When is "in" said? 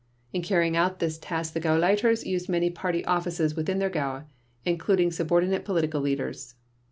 0.33-0.41